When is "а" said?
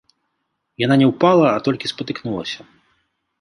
1.51-1.59